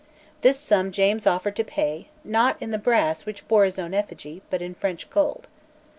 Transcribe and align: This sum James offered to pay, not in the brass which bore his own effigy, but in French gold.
This 0.41 0.59
sum 0.59 0.91
James 0.91 1.27
offered 1.27 1.55
to 1.57 1.63
pay, 1.63 2.07
not 2.23 2.59
in 2.59 2.71
the 2.71 2.79
brass 2.79 3.23
which 3.23 3.47
bore 3.47 3.65
his 3.65 3.77
own 3.77 3.93
effigy, 3.93 4.41
but 4.49 4.59
in 4.59 4.73
French 4.73 5.07
gold. 5.11 5.45